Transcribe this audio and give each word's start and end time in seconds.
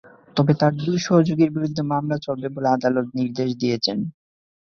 তবে, 0.37 0.53
তাঁর 0.59 0.73
দুই 0.79 0.97
সহযোগীর 1.07 1.49
বিরুদ্ধে 1.51 1.81
মামলা 1.91 2.17
চলবে 2.25 2.47
বলে 2.55 2.67
আদালত 2.71 3.07
নির্দেশ 3.17 3.49
দিয়েছেন। 3.61 3.97